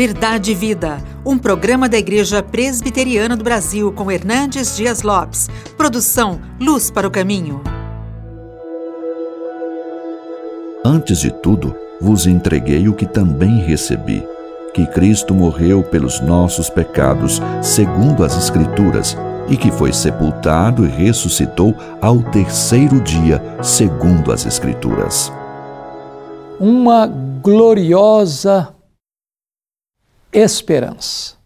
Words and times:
Verdade 0.00 0.52
e 0.52 0.54
Vida, 0.54 0.96
um 1.26 1.36
programa 1.36 1.86
da 1.86 1.98
Igreja 1.98 2.42
Presbiteriana 2.42 3.36
do 3.36 3.44
Brasil 3.44 3.92
com 3.92 4.10
Hernandes 4.10 4.74
Dias 4.74 5.02
Lopes. 5.02 5.50
Produção 5.76 6.40
Luz 6.58 6.90
para 6.90 7.06
o 7.06 7.10
Caminho. 7.10 7.60
Antes 10.82 11.20
de 11.20 11.30
tudo, 11.30 11.76
vos 12.00 12.26
entreguei 12.26 12.88
o 12.88 12.94
que 12.94 13.04
também 13.04 13.58
recebi: 13.58 14.26
que 14.72 14.86
Cristo 14.86 15.34
morreu 15.34 15.82
pelos 15.82 16.18
nossos 16.18 16.70
pecados, 16.70 17.38
segundo 17.60 18.24
as 18.24 18.34
Escrituras, 18.38 19.14
e 19.50 19.56
que 19.58 19.70
foi 19.70 19.92
sepultado 19.92 20.86
e 20.86 20.88
ressuscitou 20.88 21.76
ao 22.00 22.22
terceiro 22.22 23.02
dia, 23.02 23.42
segundo 23.62 24.32
as 24.32 24.46
Escrituras. 24.46 25.30
Uma 26.58 27.06
gloriosa 27.06 28.79
esperança. 30.32 31.36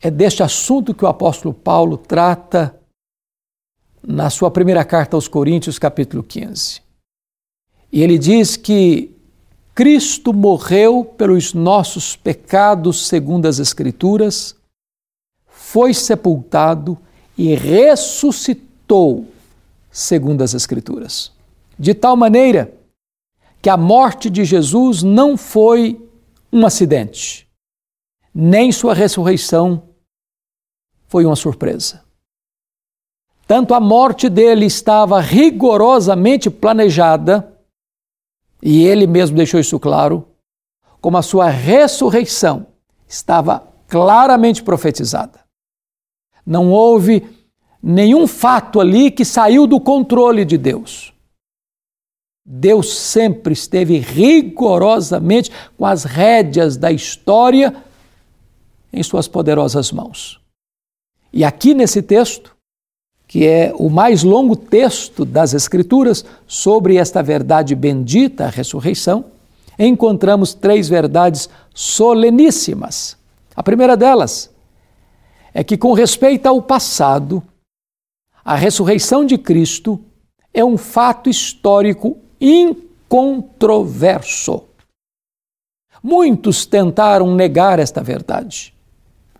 É 0.00 0.10
deste 0.10 0.42
assunto 0.42 0.94
que 0.94 1.04
o 1.04 1.08
apóstolo 1.08 1.52
Paulo 1.52 1.96
trata 1.96 2.74
na 4.02 4.30
sua 4.30 4.50
primeira 4.50 4.84
carta 4.84 5.16
aos 5.16 5.28
Coríntios, 5.28 5.78
capítulo 5.78 6.22
15. 6.22 6.80
E 7.92 8.02
ele 8.02 8.18
diz 8.18 8.56
que 8.56 9.14
Cristo 9.74 10.32
morreu 10.32 11.04
pelos 11.04 11.52
nossos 11.52 12.16
pecados, 12.16 13.08
segundo 13.08 13.46
as 13.46 13.58
Escrituras, 13.58 14.56
foi 15.46 15.92
sepultado 15.92 16.98
e 17.36 17.54
ressuscitou, 17.54 19.26
segundo 19.90 20.42
as 20.42 20.54
Escrituras. 20.54 21.32
De 21.78 21.94
tal 21.94 22.16
maneira 22.16 22.72
que 23.62 23.68
a 23.68 23.76
morte 23.76 24.30
de 24.30 24.44
Jesus 24.44 25.02
não 25.02 25.36
foi 25.36 26.09
um 26.52 26.66
acidente, 26.66 27.48
nem 28.34 28.72
sua 28.72 28.94
ressurreição 28.94 29.88
foi 31.06 31.24
uma 31.24 31.36
surpresa. 31.36 32.04
Tanto 33.46 33.74
a 33.74 33.80
morte 33.80 34.28
dele 34.28 34.66
estava 34.66 35.20
rigorosamente 35.20 36.48
planejada, 36.48 37.58
e 38.62 38.84
ele 38.84 39.06
mesmo 39.06 39.36
deixou 39.36 39.58
isso 39.58 39.78
claro, 39.80 40.28
como 41.00 41.16
a 41.16 41.22
sua 41.22 41.48
ressurreição 41.48 42.66
estava 43.08 43.66
claramente 43.88 44.62
profetizada. 44.62 45.40
Não 46.46 46.70
houve 46.70 47.26
nenhum 47.82 48.26
fato 48.26 48.80
ali 48.80 49.10
que 49.10 49.24
saiu 49.24 49.66
do 49.66 49.80
controle 49.80 50.44
de 50.44 50.56
Deus. 50.56 51.12
Deus 52.44 52.98
sempre 52.98 53.52
esteve 53.52 53.98
rigorosamente 53.98 55.50
com 55.76 55.84
as 55.86 56.04
rédeas 56.04 56.76
da 56.76 56.90
história 56.90 57.74
em 58.92 59.02
suas 59.02 59.28
poderosas 59.28 59.92
mãos. 59.92 60.40
E 61.32 61.44
aqui 61.44 61.74
nesse 61.74 62.02
texto, 62.02 62.56
que 63.28 63.46
é 63.46 63.72
o 63.76 63.88
mais 63.88 64.24
longo 64.24 64.56
texto 64.56 65.24
das 65.24 65.54
Escrituras 65.54 66.24
sobre 66.46 66.96
esta 66.96 67.22
verdade 67.22 67.74
bendita, 67.74 68.46
a 68.46 68.50
ressurreição, 68.50 69.26
encontramos 69.78 70.52
três 70.52 70.88
verdades 70.88 71.48
soleníssimas. 71.72 73.16
A 73.54 73.62
primeira 73.62 73.96
delas 73.96 74.50
é 75.54 75.62
que, 75.62 75.76
com 75.76 75.92
respeito 75.92 76.46
ao 76.46 76.60
passado, 76.60 77.42
a 78.44 78.56
ressurreição 78.56 79.24
de 79.24 79.38
Cristo 79.38 80.00
é 80.52 80.64
um 80.64 80.76
fato 80.76 81.30
histórico 81.30 82.18
incontroverso. 82.40 84.64
Muitos 86.02 86.64
tentaram 86.64 87.34
negar 87.34 87.78
esta 87.78 88.02
verdade. 88.02 88.72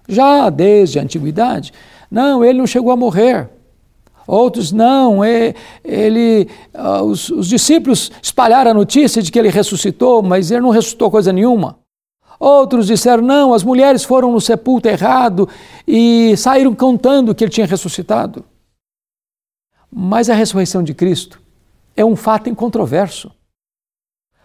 Já 0.07 0.51
desde 0.51 0.99
a 0.99 1.03
antiguidade, 1.03 1.73
não, 2.11 2.45
ele 2.45 2.59
não 2.59 2.67
chegou 2.67 2.93
a 2.93 2.97
morrer. 2.97 3.49
Outros, 4.27 4.71
não, 4.71 5.25
ele, 5.25 6.47
uh, 6.75 7.03
os, 7.03 7.31
os 7.31 7.49
discípulos 7.49 8.13
espalharam 8.23 8.71
a 8.71 8.75
notícia 8.75 9.23
de 9.23 9.33
que 9.33 9.39
ele 9.39 9.49
ressuscitou, 9.49 10.23
mas 10.23 10.51
ele 10.51 10.61
não 10.61 10.71
ressuscitou 10.71 11.11
coisa 11.11 11.33
nenhuma. 11.33 11.79
Outros 12.39 12.87
disseram, 12.87 13.23
não, 13.23 13.53
as 13.53 13.65
mulheres 13.65 14.05
foram 14.05 14.33
no 14.33 14.41
sepulcro 14.41 14.91
errado 14.91 15.49
e 15.87 16.35
saíram 16.37 16.75
contando 16.75 17.35
que 17.35 17.45
ele 17.45 17.51
tinha 17.51 17.67
ressuscitado. 17.67 18.45
Mas 19.91 20.31
a 20.31 20.35
ressurreição 20.35 20.83
de 20.83 20.95
Cristo 20.95 21.41
é 21.97 22.05
um 22.05 22.17
fato 22.17 22.49
incontroverso. 22.49 23.35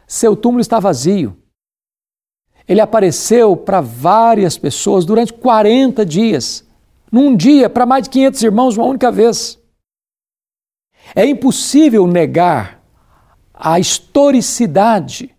Seu 0.08 0.36
túmulo 0.36 0.62
está 0.62 0.80
vazio. 0.80 1.38
Ele 2.68 2.82
apareceu 2.82 3.56
para 3.56 3.82
várias 3.82 4.58
pessoas 4.58 5.06
durante 5.06 5.34
40 5.34 6.06
dias, 6.06 6.66
num 7.12 7.36
dia, 7.36 7.70
para 7.70 7.86
mais 7.86 8.04
de 8.04 8.10
500 8.10 8.44
irmãos, 8.44 8.78
uma 8.78 8.88
única 8.88 9.12
vez. 9.12 9.60
É 11.16 11.26
impossível 11.26 12.08
negar 12.08 12.84
a 13.54 13.80
historicidade 13.80 15.36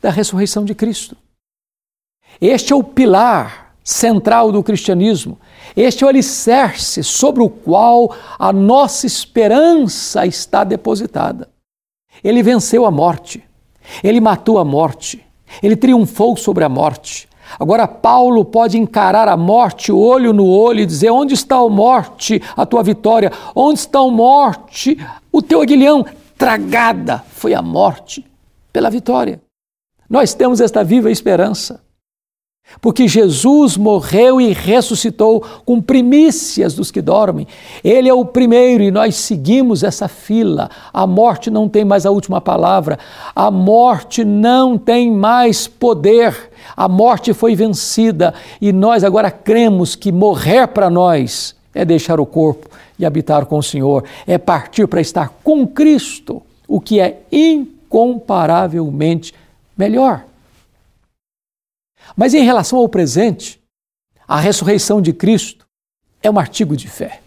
da 0.00 0.10
ressurreição 0.10 0.64
de 0.64 0.74
Cristo. 0.74 1.16
Este 2.40 2.72
é 2.72 2.76
o 2.76 2.82
pilar 2.82 3.69
central 3.82 4.52
do 4.52 4.62
cristianismo. 4.62 5.38
Este 5.76 6.04
é 6.04 6.06
o 6.06 6.10
alicerce 6.10 7.02
sobre 7.02 7.42
o 7.42 7.48
qual 7.48 8.14
a 8.38 8.52
nossa 8.52 9.06
esperança 9.06 10.26
está 10.26 10.64
depositada. 10.64 11.48
Ele 12.22 12.42
venceu 12.42 12.84
a 12.84 12.90
morte, 12.90 13.42
ele 14.02 14.20
matou 14.20 14.58
a 14.58 14.64
morte, 14.64 15.24
ele 15.62 15.76
triunfou 15.76 16.36
sobre 16.36 16.64
a 16.64 16.68
morte. 16.68 17.28
Agora, 17.58 17.88
Paulo 17.88 18.44
pode 18.44 18.78
encarar 18.78 19.26
a 19.26 19.36
morte 19.36 19.90
olho 19.90 20.32
no 20.32 20.46
olho 20.46 20.80
e 20.80 20.86
dizer: 20.86 21.10
Onde 21.10 21.34
está 21.34 21.56
a 21.56 21.68
morte, 21.68 22.40
a 22.56 22.64
tua 22.64 22.82
vitória? 22.82 23.32
Onde 23.54 23.80
está 23.80 23.98
a 23.98 24.08
morte, 24.08 24.96
o 25.32 25.42
teu 25.42 25.60
aguilhão? 25.60 26.04
Tragada 26.38 27.24
foi 27.30 27.52
a 27.52 27.60
morte 27.60 28.24
pela 28.72 28.88
vitória. 28.88 29.40
Nós 30.08 30.32
temos 30.34 30.60
esta 30.60 30.84
viva 30.84 31.10
esperança. 31.10 31.82
Porque 32.80 33.06
Jesus 33.06 33.76
morreu 33.76 34.40
e 34.40 34.52
ressuscitou 34.52 35.44
com 35.66 35.82
primícias 35.82 36.74
dos 36.74 36.90
que 36.90 37.02
dormem. 37.02 37.46
Ele 37.84 38.08
é 38.08 38.14
o 38.14 38.24
primeiro 38.24 38.82
e 38.82 38.90
nós 38.90 39.16
seguimos 39.16 39.82
essa 39.82 40.08
fila. 40.08 40.70
A 40.92 41.06
morte 41.06 41.50
não 41.50 41.68
tem 41.68 41.84
mais 41.84 42.06
a 42.06 42.10
última 42.10 42.40
palavra. 42.40 42.98
A 43.34 43.50
morte 43.50 44.24
não 44.24 44.78
tem 44.78 45.12
mais 45.12 45.66
poder. 45.66 46.50
A 46.76 46.88
morte 46.88 47.34
foi 47.34 47.54
vencida 47.54 48.32
e 48.60 48.72
nós 48.72 49.04
agora 49.04 49.30
cremos 49.30 49.94
que 49.94 50.12
morrer 50.12 50.68
para 50.68 50.88
nós 50.88 51.54
é 51.74 51.84
deixar 51.84 52.18
o 52.18 52.26
corpo 52.26 52.68
e 52.98 53.04
habitar 53.04 53.44
com 53.46 53.58
o 53.58 53.62
Senhor, 53.62 54.04
é 54.26 54.36
partir 54.36 54.86
para 54.86 55.00
estar 55.00 55.30
com 55.42 55.66
Cristo, 55.66 56.42
o 56.68 56.78
que 56.80 57.00
é 57.00 57.22
incomparavelmente 57.32 59.32
melhor. 59.76 60.24
Mas 62.20 62.34
em 62.34 62.44
relação 62.44 62.78
ao 62.78 62.86
presente, 62.86 63.58
a 64.28 64.38
ressurreição 64.38 65.00
de 65.00 65.10
Cristo 65.10 65.66
é 66.22 66.30
um 66.30 66.38
artigo 66.38 66.76
de 66.76 66.86
fé. 66.86 67.22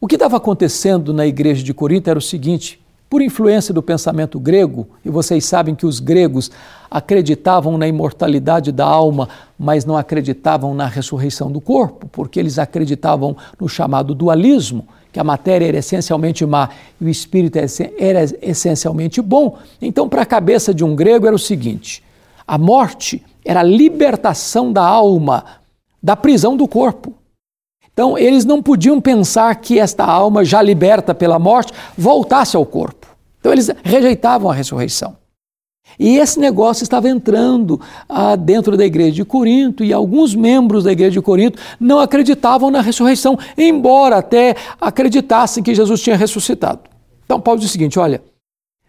O 0.00 0.06
que 0.06 0.14
estava 0.14 0.36
acontecendo 0.36 1.12
na 1.12 1.26
igreja 1.26 1.64
de 1.64 1.74
Corinto 1.74 2.08
era 2.08 2.16
o 2.16 2.22
seguinte: 2.22 2.80
por 3.10 3.20
influência 3.20 3.74
do 3.74 3.82
pensamento 3.82 4.38
grego, 4.38 4.86
e 5.04 5.10
vocês 5.10 5.44
sabem 5.44 5.74
que 5.74 5.84
os 5.84 5.98
gregos 5.98 6.48
acreditavam 6.88 7.76
na 7.76 7.88
imortalidade 7.88 8.70
da 8.70 8.86
alma, 8.86 9.28
mas 9.58 9.84
não 9.84 9.96
acreditavam 9.96 10.72
na 10.72 10.86
ressurreição 10.86 11.50
do 11.50 11.60
corpo, 11.60 12.06
porque 12.06 12.38
eles 12.38 12.56
acreditavam 12.56 13.36
no 13.58 13.68
chamado 13.68 14.14
dualismo, 14.14 14.86
que 15.12 15.18
a 15.18 15.24
matéria 15.24 15.66
era 15.66 15.78
essencialmente 15.78 16.46
má 16.46 16.70
e 17.00 17.04
o 17.06 17.08
espírito 17.08 17.58
era 17.98 18.22
essencialmente 18.40 19.20
bom. 19.20 19.58
Então, 19.82 20.08
para 20.08 20.22
a 20.22 20.26
cabeça 20.26 20.72
de 20.72 20.84
um 20.84 20.94
grego 20.94 21.26
era 21.26 21.34
o 21.34 21.38
seguinte: 21.38 22.06
a 22.48 22.56
morte 22.56 23.22
era 23.44 23.60
a 23.60 23.62
libertação 23.62 24.72
da 24.72 24.82
alma 24.82 25.44
da 26.02 26.16
prisão 26.16 26.56
do 26.56 26.66
corpo. 26.66 27.12
Então, 27.92 28.16
eles 28.16 28.44
não 28.44 28.62
podiam 28.62 29.00
pensar 29.00 29.54
que 29.56 29.78
esta 29.78 30.04
alma, 30.04 30.44
já 30.44 30.62
liberta 30.62 31.14
pela 31.14 31.38
morte, 31.38 31.72
voltasse 31.96 32.56
ao 32.56 32.64
corpo. 32.64 33.06
Então, 33.38 33.52
eles 33.52 33.70
rejeitavam 33.82 34.50
a 34.50 34.54
ressurreição. 34.54 35.16
E 35.98 36.16
esse 36.16 36.38
negócio 36.38 36.84
estava 36.84 37.08
entrando 37.08 37.80
ah, 38.08 38.36
dentro 38.36 38.76
da 38.76 38.86
igreja 38.86 39.16
de 39.16 39.24
Corinto, 39.24 39.82
e 39.82 39.92
alguns 39.92 40.34
membros 40.34 40.84
da 40.84 40.92
igreja 40.92 41.12
de 41.12 41.20
Corinto 41.20 41.58
não 41.80 41.98
acreditavam 41.98 42.70
na 42.70 42.80
ressurreição, 42.80 43.36
embora 43.56 44.18
até 44.18 44.54
acreditassem 44.80 45.62
que 45.62 45.74
Jesus 45.74 46.00
tinha 46.00 46.16
ressuscitado. 46.16 46.80
Então, 47.24 47.40
Paulo 47.40 47.60
diz 47.60 47.68
o 47.68 47.72
seguinte: 47.72 47.98
olha, 47.98 48.22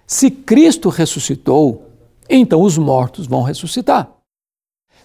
se 0.06 0.30
Cristo 0.30 0.90
ressuscitou, 0.90 1.89
então 2.30 2.62
os 2.62 2.78
mortos 2.78 3.26
vão 3.26 3.42
ressuscitar. 3.42 4.10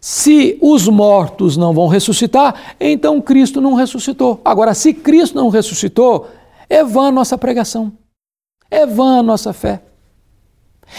Se 0.01 0.59
os 0.61 0.87
mortos 0.87 1.57
não 1.57 1.73
vão 1.73 1.87
ressuscitar, 1.87 2.77
então 2.79 3.23
Cristo 3.23 3.61
não 3.61 3.75
ressuscitou. 3.75 4.39
Agora, 4.45 4.75
se 4.75 4.93
Cristo 4.93 5.35
não 5.35 5.49
ressuscitou, 5.49 6.29
é 6.69 6.85
vã 6.85 7.09
a 7.09 7.13
nossa 7.13 7.39
pregação, 7.39 7.91
é 8.71 8.85
vã 8.85 9.21
a 9.21 9.23
nossa 9.23 9.53
fé. 9.53 9.83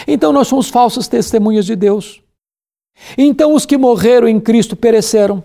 Então 0.08 0.34
nós 0.34 0.48
somos 0.48 0.70
falsas 0.70 1.08
testemunhas 1.08 1.66
de 1.66 1.76
Deus. 1.76 2.22
Então 3.18 3.54
os 3.54 3.66
que 3.66 3.78
morreram 3.78 4.28
em 4.28 4.40
Cristo 4.40 4.76
pereceram. 4.76 5.44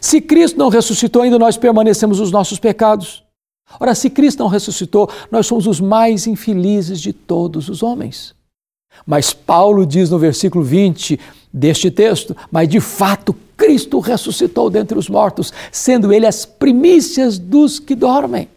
Se 0.00 0.20
Cristo 0.20 0.58
não 0.58 0.68
ressuscitou, 0.68 1.22
ainda 1.22 1.38
nós 1.38 1.56
permanecemos 1.56 2.20
nos 2.20 2.30
nossos 2.30 2.58
pecados. 2.58 3.24
Ora, 3.80 3.94
se 3.94 4.08
Cristo 4.08 4.38
não 4.38 4.48
ressuscitou, 4.48 5.10
nós 5.30 5.46
somos 5.46 5.66
os 5.66 5.80
mais 5.80 6.26
infelizes 6.26 7.00
de 7.00 7.12
todos 7.12 7.68
os 7.68 7.82
homens. 7.82 8.34
Mas 9.04 9.32
Paulo 9.32 9.84
diz 9.84 10.10
no 10.10 10.18
versículo 10.18 10.64
20 10.64 11.18
deste 11.52 11.90
texto: 11.90 12.36
Mas 12.50 12.68
de 12.68 12.80
fato 12.80 13.34
Cristo 13.56 13.98
ressuscitou 13.98 14.68
dentre 14.70 14.98
os 14.98 15.08
mortos, 15.08 15.52
sendo 15.72 16.12
ele 16.12 16.26
as 16.26 16.44
primícias 16.44 17.38
dos 17.38 17.78
que 17.78 17.94
dormem. 17.94 18.48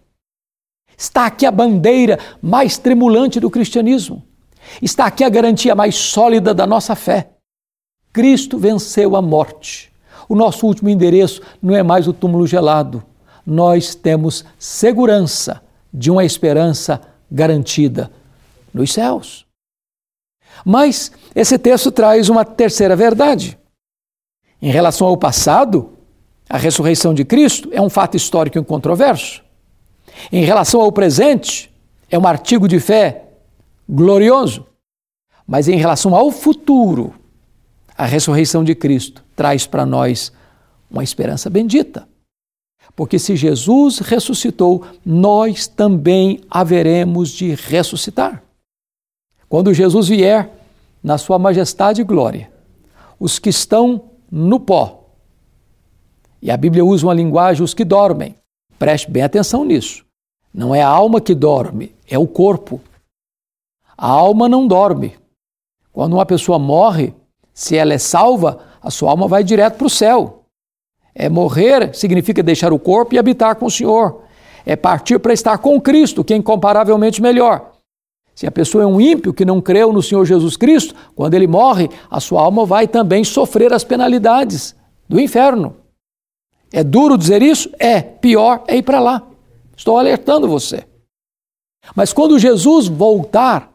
Está 0.97 1.27
aqui 1.27 1.45
a 1.45 1.51
bandeira 1.51 2.19
mais 2.41 2.77
tremulante 2.77 3.39
do 3.39 3.50
cristianismo. 3.50 4.21
Está 4.81 5.06
aqui 5.06 5.24
a 5.24 5.30
garantia 5.30 5.74
mais 5.74 5.95
sólida 5.95 6.53
da 6.53 6.68
nossa 6.68 6.94
fé. 6.95 7.30
Cristo 8.12 8.57
venceu 8.57 9.15
a 9.15 9.21
morte. 9.21 9.91
O 10.27 10.36
nosso 10.36 10.68
último 10.68 10.89
endereço 10.89 11.41
não 11.62 11.74
é 11.74 11.81
mais 11.81 12.07
o 12.07 12.13
túmulo 12.13 12.45
gelado. 12.45 13.01
Nós 13.45 13.95
temos 13.95 14.44
segurança 14.59 15.62
de 15.94 16.12
uma 16.12 16.25
esperança 16.25 17.01
garantida 17.31 18.12
nos 18.74 18.91
céus. 18.91 19.49
Mas 20.66 21.12
esse 21.36 21.58
texto 21.58 21.92
traz 21.92 22.30
uma 22.30 22.44
terceira 22.44 22.96
verdade. 22.96 23.58
Em 24.62 24.72
relação 24.72 25.08
ao 25.08 25.18
passado, 25.18 25.92
a 26.50 26.58
ressurreição 26.58 27.14
de 27.14 27.24
Cristo 27.24 27.70
é 27.72 27.82
um 27.82 27.90
fato 27.90 28.18
histórico 28.18 28.58
incontroverso. 28.58 29.44
Em 30.32 30.44
relação 30.44 30.82
ao 30.82 30.92
presente, 30.92 31.72
é 32.10 32.18
um 32.18 32.28
artigo 32.28 32.68
de 32.68 32.80
fé 32.80 33.26
glorioso. 33.88 34.66
Mas 35.48 35.68
em 35.68 35.78
relação 35.78 36.16
ao 36.16 36.32
futuro, 36.32 37.14
a 37.98 38.06
ressurreição 38.06 38.64
de 38.64 38.76
Cristo 38.76 39.24
traz 39.36 39.66
para 39.66 39.86
nós 39.86 40.32
uma 40.90 41.04
esperança 41.04 41.50
bendita. 41.50 42.08
Porque 42.96 43.18
se 43.18 43.36
Jesus 43.36 44.00
ressuscitou, 44.00 44.84
nós 45.06 45.68
também 45.68 46.42
haveremos 46.50 47.30
de 47.30 47.56
ressuscitar. 47.56 48.44
Quando 49.50 49.74
Jesus 49.74 50.07
vier 50.07 50.48
na 51.04 51.18
sua 51.18 51.40
majestade 51.40 52.01
e 52.01 52.04
glória, 52.04 52.51
os 53.19 53.40
que 53.40 53.50
estão 53.50 54.12
no 54.31 54.60
pó, 54.60 55.10
e 56.42 56.51
a 56.51 56.56
Bíblia 56.56 56.86
usa 56.86 57.07
uma 57.07 57.13
linguagem, 57.13 57.63
os 57.63 57.74
que 57.74 57.84
dormem, 57.84 58.36
preste 58.78 59.10
bem 59.10 59.24
atenção 59.24 59.66
nisso. 59.66 60.06
Não 60.54 60.74
é 60.74 60.81
a 60.81 60.88
alma 60.88 61.19
que 61.19 61.34
dorme, 61.34 61.94
é 62.07 62.18
o 62.18 62.28
corpo. 62.28 62.80
A 63.98 64.07
alma 64.07 64.48
não 64.48 64.68
dorme. 64.68 65.16
Quando 65.92 66.13
uma 66.13 66.25
pessoa 66.25 66.57
morre, 66.57 67.13
se 67.54 67.75
ela 67.75 67.94
é 67.94 67.98
salva, 67.98 68.60
a 68.81 68.90
sua 68.90 69.12
alma 69.12 69.28
vai 69.28 69.44
direto 69.44 69.78
para 69.78 69.88
o 69.88 69.90
céu. 69.90 70.44
É 71.13 71.28
morrer 71.28 71.94
significa 71.94 72.42
deixar 72.42 72.72
o 72.72 72.80
corpo 72.80 73.13
e 73.13 73.19
habitar 73.19 73.56
com 73.56 73.66
o 73.66 73.72
Senhor. 73.72 74.24
É 74.66 74.75
partir 74.75 75.19
para 75.19 75.34
estar 75.34 75.57
com 75.57 75.81
Cristo, 75.81 76.24
que 76.24 76.34
é 76.34 76.38
incomparavelmente 76.38 77.22
melhor. 77.22 77.69
Se 78.39 78.47
a 78.47 78.51
pessoa 78.51 78.86
é 78.86 78.88
um 78.88 79.01
ímpio 79.01 79.33
que 79.33 79.44
não 79.44 79.59
creu 79.59 79.91
no 79.91 80.01
Senhor 80.01 80.24
Jesus 80.24 80.56
Cristo, 80.56 80.95
quando 81.13 81.33
ele 81.33 81.45
morre, 81.45 81.89
a 82.09 82.21
sua 82.21 82.41
alma 82.41 82.65
vai 82.65 82.88
também 82.88 83.21
sofrer 83.21 83.74
as 83.74 83.83
penalidades 83.83 84.74
do 85.09 85.19
inferno. 85.19 85.75
É 86.71 86.81
duro 86.81 87.18
dizer 87.18 87.41
isso? 87.41 87.69
É. 87.77 88.00
Pior 88.01 88.63
é 88.65 88.77
ir 88.77 88.83
para 88.83 89.01
lá. 89.01 89.24
Estou 89.75 90.00
alertando 90.00 90.47
você. 90.47 90.86
Mas 91.94 92.13
quando 92.13 92.39
Jesus 92.39 92.88
voltar, 92.88 93.74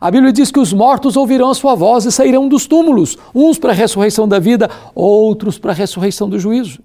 a 0.00 0.08
Bíblia 0.08 0.32
diz 0.32 0.52
que 0.52 0.60
os 0.60 0.72
mortos 0.72 1.16
ouvirão 1.16 1.50
a 1.50 1.54
sua 1.56 1.74
voz 1.74 2.04
e 2.04 2.12
sairão 2.12 2.48
dos 2.48 2.64
túmulos, 2.64 3.18
uns 3.34 3.58
para 3.58 3.72
a 3.72 3.74
ressurreição 3.74 4.28
da 4.28 4.38
vida, 4.38 4.70
outros 4.94 5.58
para 5.58 5.72
a 5.72 5.74
ressurreição 5.74 6.30
do 6.30 6.38
juízo. 6.38 6.80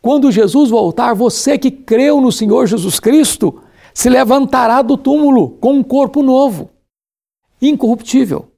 Quando 0.00 0.30
Jesus 0.30 0.70
voltar, 0.70 1.12
você 1.12 1.58
que 1.58 1.72
creu 1.72 2.20
no 2.20 2.30
Senhor 2.30 2.68
Jesus 2.68 3.00
Cristo, 3.00 3.60
se 4.00 4.08
levantará 4.08 4.80
do 4.80 4.96
túmulo 4.96 5.50
com 5.60 5.74
um 5.74 5.82
corpo 5.82 6.22
novo, 6.22 6.70
incorruptível, 7.60 8.50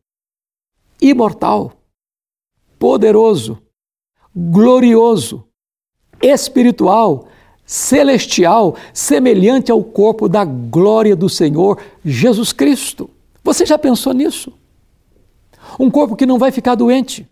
imortal, 1.00 1.72
poderoso, 2.78 3.60
glorioso, 4.32 5.42
espiritual, 6.22 7.26
celestial, 7.66 8.76
semelhante 8.94 9.72
ao 9.72 9.82
corpo 9.82 10.28
da 10.28 10.44
glória 10.44 11.16
do 11.16 11.28
Senhor 11.28 11.82
Jesus 12.04 12.52
Cristo. 12.52 13.10
Você 13.42 13.66
já 13.66 13.76
pensou 13.76 14.12
nisso? 14.12 14.52
Um 15.76 15.90
corpo 15.90 16.14
que 16.14 16.24
não 16.24 16.38
vai 16.38 16.52
ficar 16.52 16.76
doente, 16.76 17.28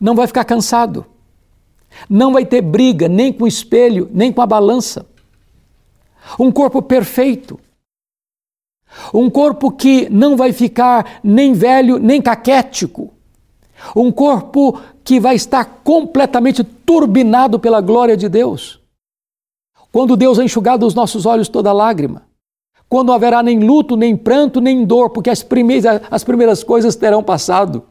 não 0.00 0.16
vai 0.16 0.26
ficar 0.26 0.44
cansado, 0.44 1.06
não 2.10 2.32
vai 2.32 2.44
ter 2.44 2.62
briga 2.62 3.08
nem 3.08 3.32
com 3.32 3.44
o 3.44 3.46
espelho, 3.46 4.10
nem 4.12 4.32
com 4.32 4.42
a 4.42 4.46
balança 4.46 5.06
um 6.38 6.50
corpo 6.50 6.82
perfeito. 6.82 7.58
Um 9.12 9.28
corpo 9.28 9.70
que 9.70 10.08
não 10.08 10.36
vai 10.36 10.52
ficar 10.52 11.20
nem 11.22 11.52
velho 11.52 11.98
nem 11.98 12.20
caquético. 12.20 13.12
Um 13.94 14.10
corpo 14.10 14.80
que 15.04 15.20
vai 15.20 15.36
estar 15.36 15.64
completamente 15.84 16.64
turbinado 16.64 17.60
pela 17.60 17.80
glória 17.80 18.16
de 18.16 18.28
Deus. 18.28 18.80
Quando 19.92 20.16
Deus 20.16 20.38
enxugar 20.38 20.78
dos 20.78 20.94
nossos 20.94 21.26
olhos 21.26 21.48
toda 21.48 21.72
lágrima. 21.72 22.26
Quando 22.88 23.08
não 23.08 23.14
haverá 23.14 23.42
nem 23.42 23.60
luto, 23.60 23.96
nem 23.96 24.16
pranto, 24.16 24.60
nem 24.60 24.84
dor, 24.84 25.10
porque 25.10 25.28
as 25.28 25.42
primeiras, 25.42 26.00
as 26.10 26.24
primeiras 26.24 26.64
coisas 26.64 26.96
terão 26.96 27.22
passado 27.22 27.84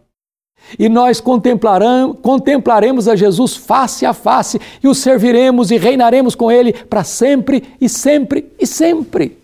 e 0.78 0.90
nós 0.90 1.22
contemplaremos 1.22 3.08
a 3.08 3.16
Jesus 3.16 3.56
face 3.56 4.06
a 4.06 4.14
face 4.14 4.60
e 4.84 4.88
o 4.88 4.94
serviremos 4.94 5.72
e 5.72 5.78
reinaremos 5.78 6.36
com 6.36 6.52
Ele 6.52 6.74
para 6.74 7.04
sempre 7.04 7.64
e 7.80 7.88
sempre 7.88 8.52
e 8.60 8.68
sempre. 8.68 9.38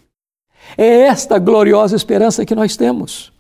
É 0.77 1.01
esta 1.01 1.37
gloriosa 1.39 1.95
esperança 1.95 2.45
que 2.45 2.55
nós 2.55 2.75
temos. 2.75 3.31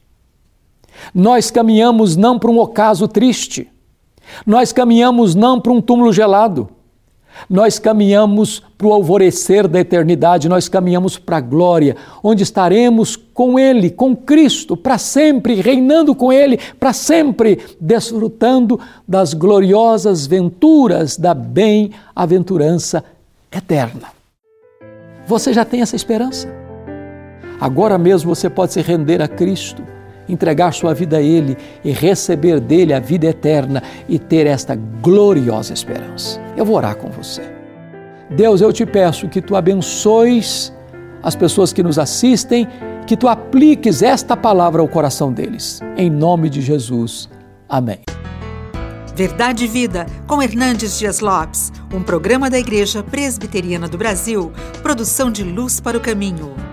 Nós 1.13 1.51
caminhamos 1.51 2.15
não 2.15 2.39
para 2.39 2.51
um 2.51 2.59
ocaso 2.59 3.07
triste, 3.07 3.69
nós 4.45 4.71
caminhamos 4.71 5.35
não 5.35 5.59
para 5.59 5.71
um 5.71 5.81
túmulo 5.81 6.13
gelado, 6.13 6.69
nós 7.49 7.79
caminhamos 7.79 8.61
para 8.77 8.87
o 8.87 8.93
alvorecer 8.93 9.67
da 9.67 9.79
eternidade, 9.79 10.49
nós 10.49 10.67
caminhamos 10.67 11.17
para 11.17 11.37
a 11.37 11.41
glória, 11.41 11.95
onde 12.23 12.43
estaremos 12.43 13.15
com 13.15 13.57
Ele, 13.57 13.89
com 13.89 14.15
Cristo, 14.15 14.75
para 14.75 14.97
sempre, 14.97 15.55
reinando 15.55 16.13
com 16.13 16.31
Ele, 16.31 16.59
para 16.79 16.93
sempre, 16.93 17.59
desfrutando 17.79 18.79
das 19.07 19.33
gloriosas 19.33 20.25
venturas 20.25 21.17
da 21.17 21.33
bem-aventurança 21.33 23.03
eterna. 23.51 24.07
Você 25.27 25.53
já 25.53 25.63
tem 25.63 25.81
essa 25.81 25.95
esperança? 25.95 26.47
Agora 27.59 27.97
mesmo 27.97 28.35
você 28.35 28.49
pode 28.49 28.73
se 28.73 28.81
render 28.81 29.21
a 29.21 29.27
Cristo 29.27 29.92
entregar 30.27 30.73
sua 30.73 30.93
vida 30.93 31.17
a 31.17 31.21
Ele 31.21 31.57
e 31.83 31.91
receber 31.91 32.59
dele 32.59 32.93
a 32.93 32.99
vida 32.99 33.27
eterna 33.27 33.81
e 34.07 34.17
ter 34.17 34.47
esta 34.47 34.75
gloriosa 34.75 35.73
esperança. 35.73 36.39
Eu 36.55 36.65
vou 36.65 36.75
orar 36.75 36.95
com 36.95 37.09
você. 37.09 37.41
Deus, 38.29 38.61
eu 38.61 38.71
te 38.73 38.85
peço 38.85 39.27
que 39.27 39.41
tu 39.41 39.55
abençoes 39.55 40.73
as 41.21 41.35
pessoas 41.35 41.71
que 41.71 41.83
nos 41.83 41.97
assistem, 41.97 42.67
que 43.07 43.15
tu 43.15 43.27
apliques 43.27 44.01
esta 44.01 44.35
palavra 44.35 44.81
ao 44.81 44.87
coração 44.87 45.31
deles. 45.31 45.79
Em 45.95 46.09
nome 46.09 46.49
de 46.49 46.61
Jesus. 46.61 47.29
Amém. 47.69 48.01
Verdade 49.15 49.65
e 49.65 49.67
Vida, 49.67 50.07
com 50.27 50.41
Hernandes 50.41 50.97
Dias 50.97 51.19
Lopes, 51.19 51.71
um 51.93 52.01
programa 52.01 52.49
da 52.49 52.57
Igreja 52.57 53.03
Presbiteriana 53.03 53.87
do 53.87 53.97
Brasil, 53.97 54.51
produção 54.81 55.31
de 55.31 55.43
Luz 55.43 55.79
para 55.79 55.97
o 55.97 56.01
Caminho. 56.01 56.72